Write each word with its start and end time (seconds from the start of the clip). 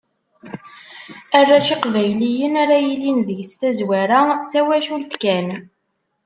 Arrac 1.37 1.67
Iqbayliyen 1.75 2.55
ara 2.63 2.77
yilin 2.85 3.19
deg-s 3.27 3.53
tazwara, 3.59 4.19
d 4.39 4.45
twacult 4.51 5.13
kan. 5.21 5.47